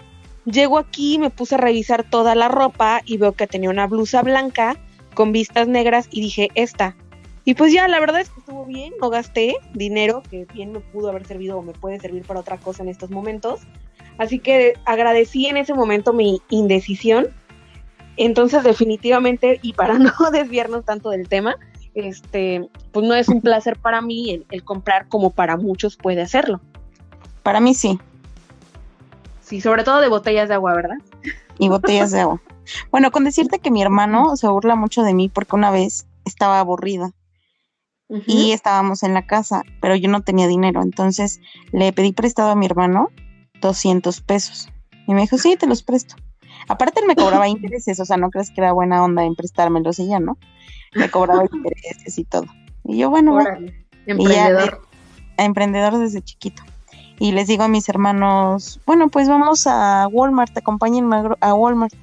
[0.51, 4.23] Llego aquí, me puse a revisar toda la ropa y veo que tenía una blusa
[4.23, 4.77] blanca
[5.15, 6.97] con vistas negras y dije, esta.
[7.45, 10.81] Y pues ya, la verdad es que estuvo bien, no gasté dinero, que bien me
[10.81, 13.61] pudo haber servido o me puede servir para otra cosa en estos momentos.
[14.17, 17.29] Así que agradecí en ese momento mi indecisión.
[18.17, 21.57] Entonces, definitivamente, y para no desviarnos tanto del tema,
[21.95, 26.23] este, pues no es un placer para mí el, el comprar como para muchos puede
[26.23, 26.61] hacerlo.
[27.43, 27.99] Para mí sí.
[29.49, 30.99] Sí, sobre todo de botellas de agua, ¿verdad?
[31.59, 32.43] Y botellas de agua.
[32.91, 36.61] Bueno, con decirte que mi hermano se burla mucho de mí porque una vez estaba
[36.61, 37.13] aburrida
[38.27, 41.41] y estábamos en la casa, pero yo no tenía dinero, entonces
[41.73, 43.09] le pedí prestado a mi hermano
[43.63, 44.69] 200 pesos
[45.07, 46.17] y me dijo, sí, te los presto.
[46.69, 49.99] Aparte él me cobraba intereses, o sea, no crees que era buena onda en prestármelos
[49.99, 50.37] y ya, ¿no?
[50.95, 52.47] Me cobraba intereses y todo.
[52.85, 53.39] Y yo, bueno,
[54.05, 54.83] emprendedor.
[55.39, 56.63] emprendedor desde chiquito
[57.19, 61.95] y les digo a mis hermanos, bueno, pues vamos a Walmart, acompáñenme a Walmart.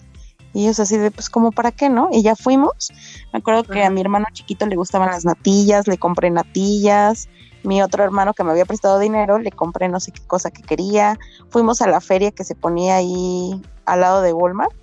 [0.53, 2.09] Y ellos así de, pues como para qué, ¿no?
[2.11, 2.91] Y ya fuimos.
[3.33, 7.29] Me acuerdo que a mi hermano chiquito le gustaban las natillas, le compré natillas.
[7.63, 10.61] Mi otro hermano que me había prestado dinero, le compré no sé qué cosa que
[10.61, 11.17] quería.
[11.49, 14.75] Fuimos a la feria que se ponía ahí al lado de Walmart.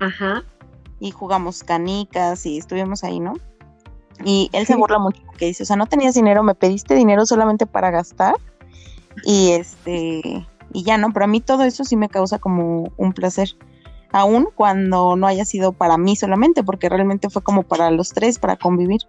[0.00, 0.44] Ajá.
[1.00, 3.34] Y jugamos canicas y estuvimos ahí, ¿no?
[4.24, 7.26] Y él se burla mucho porque dice, o sea, no tenías dinero, me pediste dinero
[7.26, 8.34] solamente para gastar
[9.24, 13.12] y este y ya no, pero a mí todo eso sí me causa como un
[13.12, 13.48] placer,
[14.12, 18.38] aun cuando no haya sido para mí solamente, porque realmente fue como para los tres,
[18.38, 19.00] para convivir.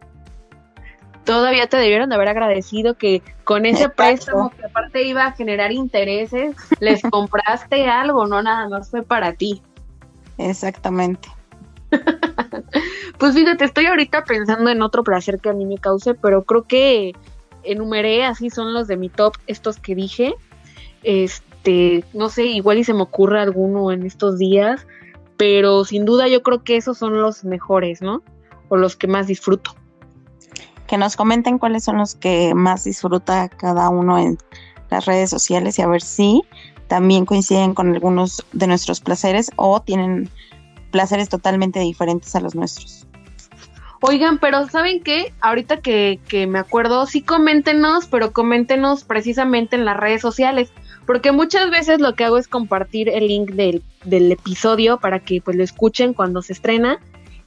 [1.25, 5.73] Todavía te debieron de haber agradecido que con ese préstamo que aparte iba a generar
[5.73, 9.61] intereses, les compraste algo, no nada más fue para ti.
[10.37, 11.27] Exactamente.
[13.17, 16.63] pues fíjate, estoy ahorita pensando en otro placer que a mí me cause, pero creo
[16.63, 17.13] que
[17.71, 20.33] enumeré, así son los de mi top, estos que dije.
[21.03, 24.87] Este, no sé, igual y se me ocurre alguno en estos días,
[25.37, 28.23] pero sin duda yo creo que esos son los mejores, ¿no?
[28.69, 29.75] O los que más disfruto.
[30.87, 34.37] Que nos comenten cuáles son los que más disfruta cada uno en
[34.89, 36.41] las redes sociales y a ver si
[36.87, 40.29] también coinciden con algunos de nuestros placeres o tienen
[40.91, 43.06] placeres totalmente diferentes a los nuestros.
[44.01, 45.33] Oigan, pero ¿saben qué?
[45.41, 50.71] Ahorita que, que me acuerdo, sí coméntenos, pero coméntenos precisamente en las redes sociales,
[51.07, 55.41] porque muchas veces lo que hago es compartir el link del, del episodio para que
[55.41, 56.99] pues lo escuchen cuando se estrena.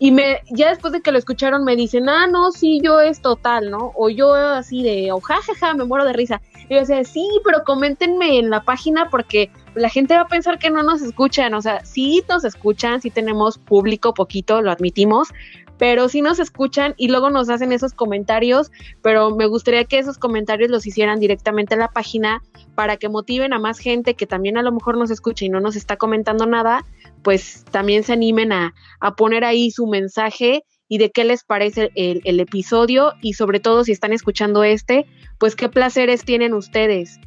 [0.03, 3.21] Y me, ya después de que lo escucharon me dicen, ah, no, sí, yo es
[3.21, 3.93] total, ¿no?
[3.95, 6.41] O yo así de, o jajaja, me muero de risa.
[6.71, 10.61] Y yo decía, sí, pero coméntenme en la página porque la gente va a pensar
[10.61, 11.53] que no nos escuchan.
[11.55, 15.31] O sea, sí nos escuchan, sí tenemos público poquito, lo admitimos,
[15.79, 18.71] pero sí nos escuchan y luego nos hacen esos comentarios,
[19.03, 22.41] pero me gustaría que esos comentarios los hicieran directamente en la página
[22.77, 25.59] para que motiven a más gente que también a lo mejor nos escucha y no
[25.59, 26.87] nos está comentando nada,
[27.25, 28.75] pues también se animen a,
[29.17, 33.85] poner ahí su mensaje y de qué les parece el, el, episodio y sobre todo
[33.85, 35.07] si están escuchando este,
[35.39, 37.21] pues qué placeres tienen ustedes.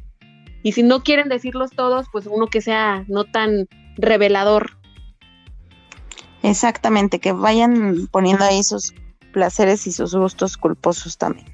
[0.62, 4.76] Y si no quieren decirlos todos, pues uno que sea no tan revelador.
[6.42, 8.92] Exactamente, que vayan poniendo ahí sus
[9.32, 11.46] placeres y sus gustos culposos también.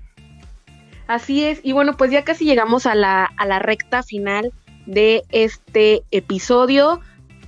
[1.06, 4.52] Así es, y bueno, pues ya casi llegamos a la, a la recta final
[4.86, 7.00] de este episodio.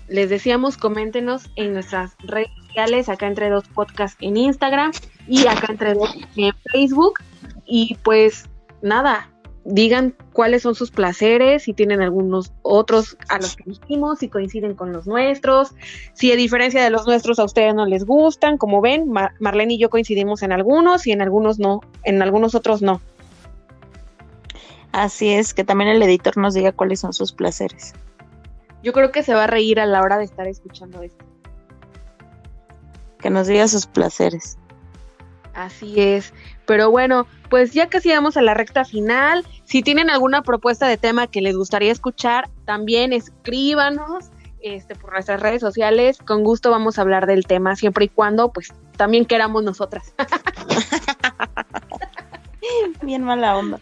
[0.07, 4.93] Les decíamos, coméntenos en nuestras redes sociales, acá entre dos podcasts en Instagram
[5.29, 7.21] y acá entre dos en Facebook.
[7.67, 8.49] Y pues
[8.81, 9.31] nada,
[9.65, 14.75] digan cuáles son sus placeres, si tienen algunos otros a los que dijimos, si coinciden
[14.75, 15.75] con los nuestros,
[16.15, 19.79] si a diferencia de los nuestros a ustedes no les gustan, como ven, Marlene y
[19.79, 23.01] yo coincidimos en algunos y en algunos no, en algunos otros no.
[24.91, 27.95] Así es, que también el editor nos diga cuáles son sus placeres.
[28.83, 31.32] Yo creo que se va a reír a la hora de estar escuchando esto.
[33.23, 34.59] Que nos diga sus placeres.
[35.55, 36.33] Así es.
[36.67, 39.47] Pero bueno, pues ya casi vamos a la recta final.
[39.65, 44.31] Si tienen alguna propuesta de tema que les gustaría escuchar, también escríbanos
[44.63, 46.19] este, por nuestras redes sociales.
[46.19, 50.15] Con gusto vamos a hablar del tema, siempre y cuando, pues, también queramos nosotras.
[53.03, 53.79] Bien mala onda.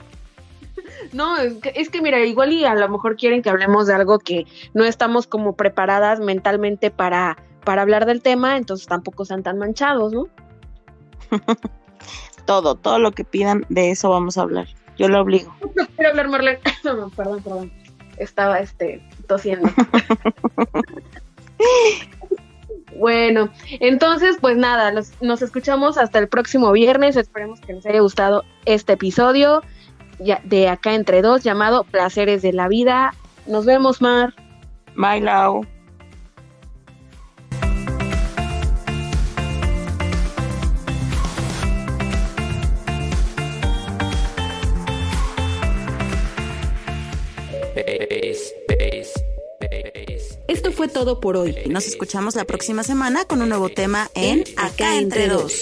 [1.13, 4.47] No, es que, mira, igual y a lo mejor quieren que hablemos de algo que
[4.75, 10.13] no estamos como preparadas mentalmente para, para hablar del tema, entonces tampoco sean tan manchados,
[10.13, 10.29] ¿no?
[12.47, 14.69] todo, todo lo que pidan, de eso vamos a hablar.
[14.99, 15.55] Yo lo obligo.
[15.77, 16.61] No quiero hablar, Marlene.
[16.85, 17.73] No, perdón, perdón.
[18.19, 19.69] Estaba este, tosiendo.
[22.99, 23.49] bueno,
[23.81, 27.17] entonces, pues nada, nos escuchamos hasta el próximo viernes.
[27.17, 29.63] Esperemos que les haya gustado este episodio
[30.45, 33.15] de Acá Entre Dos llamado Placeres de la Vida.
[33.47, 34.35] Nos vemos, Mar.
[34.97, 35.65] Bye, Lau.
[50.51, 51.55] Esto fue todo por hoy.
[51.69, 55.55] Nos escuchamos la próxima semana con un nuevo tema en Acá, Entre Dos.